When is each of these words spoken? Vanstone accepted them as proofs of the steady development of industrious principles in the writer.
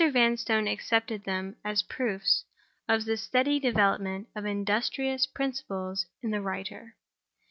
Vanstone 0.09 0.67
accepted 0.67 1.25
them 1.25 1.57
as 1.63 1.83
proofs 1.83 2.43
of 2.89 3.05
the 3.05 3.15
steady 3.15 3.59
development 3.59 4.29
of 4.35 4.47
industrious 4.47 5.27
principles 5.27 6.07
in 6.23 6.31
the 6.31 6.41
writer. 6.41 6.95